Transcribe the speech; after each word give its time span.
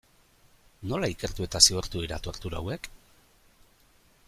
Nola 0.91 1.09
ikertu 1.15 1.45
eta 1.47 1.61
zigortu 1.67 2.03
dira 2.05 2.19
tortura 2.29 2.61
hauek? 2.63 2.91